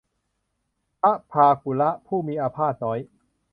[1.01, 2.99] พระพากุละ ผู้มีอาพาธน้อย